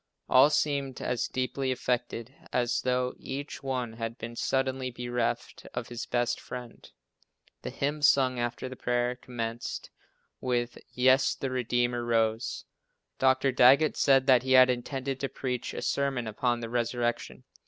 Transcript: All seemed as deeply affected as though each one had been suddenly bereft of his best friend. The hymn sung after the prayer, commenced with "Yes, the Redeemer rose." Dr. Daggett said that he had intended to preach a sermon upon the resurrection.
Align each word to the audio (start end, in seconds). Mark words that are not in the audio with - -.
All 0.27 0.49
seemed 0.49 0.99
as 0.99 1.27
deeply 1.27 1.71
affected 1.71 2.33
as 2.51 2.81
though 2.81 3.13
each 3.19 3.61
one 3.61 3.93
had 3.93 4.17
been 4.17 4.35
suddenly 4.35 4.89
bereft 4.89 5.67
of 5.75 5.89
his 5.89 6.07
best 6.07 6.39
friend. 6.39 6.91
The 7.61 7.69
hymn 7.69 8.01
sung 8.01 8.39
after 8.39 8.67
the 8.67 8.75
prayer, 8.75 9.15
commenced 9.15 9.91
with 10.39 10.79
"Yes, 10.91 11.35
the 11.35 11.51
Redeemer 11.51 12.03
rose." 12.03 12.65
Dr. 13.19 13.51
Daggett 13.51 13.95
said 13.95 14.25
that 14.25 14.41
he 14.41 14.53
had 14.53 14.71
intended 14.71 15.19
to 15.19 15.29
preach 15.29 15.71
a 15.71 15.83
sermon 15.83 16.25
upon 16.25 16.61
the 16.61 16.69
resurrection. 16.71 17.43